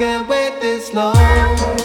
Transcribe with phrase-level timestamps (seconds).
[0.00, 1.79] can wait this long.